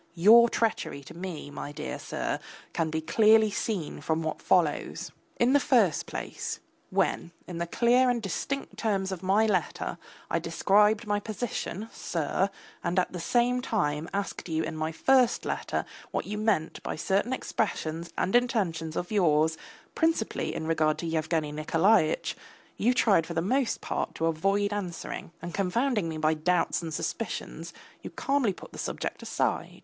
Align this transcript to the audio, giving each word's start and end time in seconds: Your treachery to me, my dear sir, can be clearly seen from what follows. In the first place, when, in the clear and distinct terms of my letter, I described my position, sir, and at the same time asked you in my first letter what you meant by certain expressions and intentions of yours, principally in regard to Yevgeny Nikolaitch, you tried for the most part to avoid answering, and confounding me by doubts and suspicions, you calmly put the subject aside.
Your 0.15 0.49
treachery 0.49 1.03
to 1.03 1.13
me, 1.15 1.51
my 1.51 1.71
dear 1.71 1.99
sir, 1.99 2.39
can 2.73 2.89
be 2.89 3.01
clearly 3.01 3.51
seen 3.51 4.01
from 4.01 4.23
what 4.23 4.41
follows. 4.41 5.11
In 5.39 5.53
the 5.53 5.59
first 5.59 6.07
place, 6.07 6.59
when, 6.89 7.29
in 7.45 7.59
the 7.59 7.67
clear 7.67 8.09
and 8.09 8.19
distinct 8.19 8.77
terms 8.77 9.11
of 9.11 9.21
my 9.21 9.45
letter, 9.45 9.99
I 10.27 10.39
described 10.39 11.05
my 11.05 11.19
position, 11.19 11.87
sir, 11.93 12.49
and 12.83 12.97
at 12.97 13.11
the 13.13 13.19
same 13.19 13.61
time 13.61 14.09
asked 14.11 14.49
you 14.49 14.63
in 14.63 14.75
my 14.75 14.91
first 14.91 15.45
letter 15.45 15.85
what 16.09 16.25
you 16.25 16.35
meant 16.35 16.81
by 16.81 16.95
certain 16.95 17.31
expressions 17.31 18.11
and 18.17 18.35
intentions 18.35 18.95
of 18.95 19.11
yours, 19.11 19.55
principally 19.93 20.55
in 20.55 20.65
regard 20.65 20.97
to 20.97 21.05
Yevgeny 21.05 21.51
Nikolaitch, 21.51 22.35
you 22.75 22.95
tried 22.95 23.27
for 23.27 23.35
the 23.35 23.41
most 23.59 23.81
part 23.81 24.15
to 24.15 24.25
avoid 24.25 24.73
answering, 24.73 25.29
and 25.43 25.53
confounding 25.53 26.09
me 26.09 26.17
by 26.17 26.33
doubts 26.33 26.81
and 26.81 26.91
suspicions, 26.91 27.71
you 28.01 28.09
calmly 28.09 28.51
put 28.51 28.71
the 28.71 28.79
subject 28.79 29.21
aside. 29.21 29.79